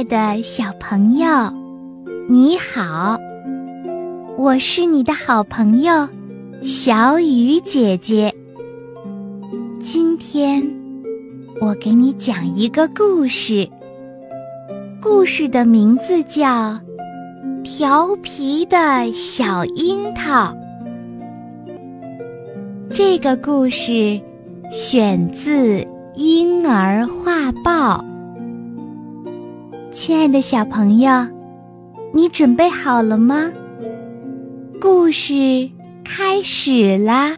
[0.00, 1.26] 爱的小朋友，
[2.26, 3.18] 你好，
[4.38, 6.08] 我是你的好朋友
[6.62, 8.34] 小雨姐姐。
[9.82, 10.66] 今天
[11.60, 13.68] 我给你讲一个故事，
[15.02, 16.48] 故事的名字叫
[17.62, 20.44] 《调皮的小樱桃》。
[22.90, 24.18] 这个故事
[24.70, 25.52] 选自
[26.14, 28.02] 《婴儿画报》。
[30.02, 31.10] 亲爱的小朋友，
[32.10, 33.52] 你准备好了吗？
[34.80, 35.70] 故事
[36.02, 37.36] 开始啦！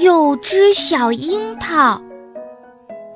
[0.00, 2.00] 有只小樱桃，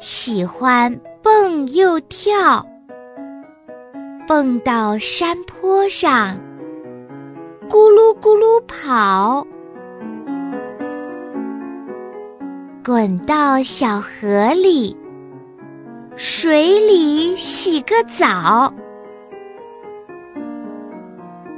[0.00, 2.66] 喜欢蹦又跳，
[4.26, 6.36] 蹦到山坡上，
[7.70, 9.46] 咕噜咕噜跑。
[12.84, 14.94] 滚到小河里，
[16.16, 18.70] 水里洗个澡，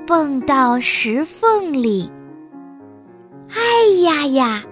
[0.06, 2.08] 蹦到石缝里，
[3.50, 3.58] 哎
[4.04, 4.62] 呀呀，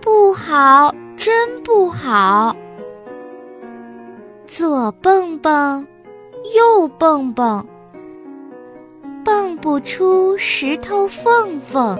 [0.00, 2.56] 不好，真不好！
[4.46, 5.86] 左蹦蹦，
[6.56, 7.64] 右蹦蹦，
[9.24, 11.96] 蹦不出石头缝缝。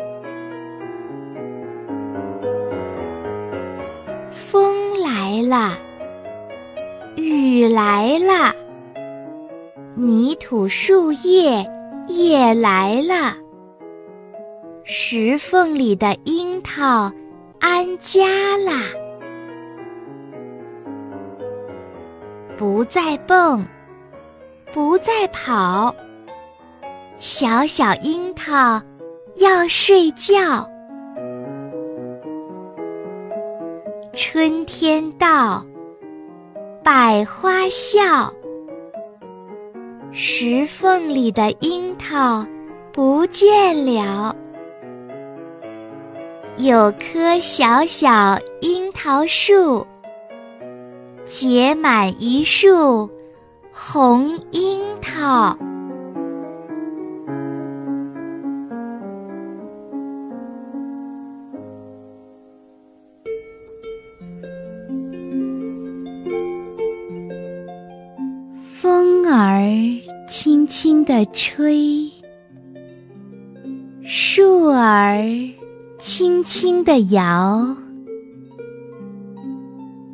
[5.54, 5.78] 啦，
[7.14, 8.52] 雨来啦，
[9.94, 11.64] 泥土树叶
[12.08, 13.36] 也来了，
[14.82, 17.08] 石缝里的樱桃
[17.60, 18.80] 安家啦，
[22.56, 23.64] 不再蹦，
[24.72, 25.94] 不再跑，
[27.16, 28.82] 小小樱桃
[29.36, 30.68] 要睡觉。
[34.34, 35.64] 春天到，
[36.82, 38.34] 百花笑。
[40.10, 42.44] 石缝里的樱桃
[42.92, 44.34] 不见了，
[46.56, 49.86] 有棵小小樱桃树，
[51.26, 53.08] 结满一树
[53.72, 55.56] 红樱桃。
[70.74, 72.10] 轻轻地吹，
[74.02, 75.24] 树儿
[76.00, 77.64] 轻轻地摇。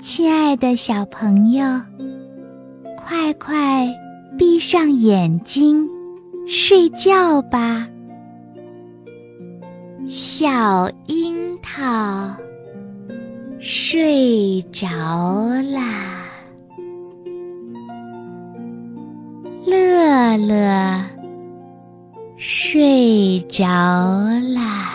[0.02, 1.64] 亲爱的小朋友，
[2.98, 3.88] 快快
[4.36, 5.88] 闭上眼睛，
[6.46, 7.88] 睡觉吧。
[10.06, 12.36] 小樱桃
[13.58, 14.86] 睡着
[15.72, 16.19] 啦。
[20.36, 21.04] 乐乐
[22.36, 23.66] 睡着
[24.54, 24.94] 啦，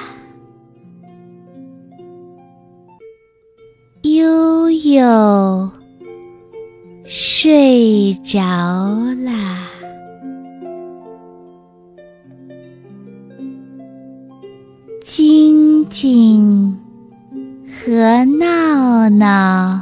[4.03, 5.72] 悠悠
[7.06, 8.40] 睡着
[9.24, 9.68] 啦，
[15.03, 16.79] 晶晶
[17.68, 19.81] 和闹闹。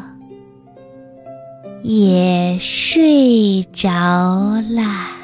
[1.86, 3.90] 也睡着
[4.69, 5.23] 啦。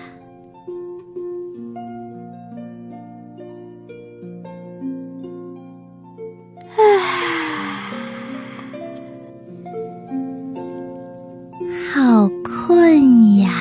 [12.10, 13.52] 好困呀！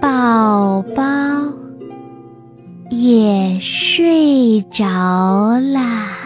[0.00, 1.02] 宝宝
[2.90, 4.84] 也睡着
[5.72, 6.23] 啦。